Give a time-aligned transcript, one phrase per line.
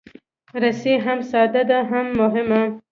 [0.61, 2.61] رسۍ هم ساده ده، هم مهمه.